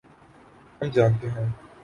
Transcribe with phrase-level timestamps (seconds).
[0.81, 1.47] ہم جانتے ہیں۔